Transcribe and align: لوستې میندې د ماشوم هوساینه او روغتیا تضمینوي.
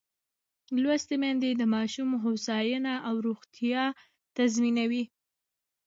لوستې 0.81 1.15
میندې 1.21 1.49
د 1.55 1.61
ماشوم 1.75 2.09
هوساینه 2.23 2.93
او 3.07 3.15
روغتیا 3.27 3.83
تضمینوي. 4.37 5.03